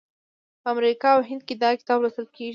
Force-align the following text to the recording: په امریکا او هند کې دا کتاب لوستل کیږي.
په 0.61 0.67
امریکا 0.73 1.09
او 1.15 1.21
هند 1.29 1.41
کې 1.47 1.55
دا 1.63 1.69
کتاب 1.79 1.97
لوستل 2.01 2.27
کیږي. 2.35 2.49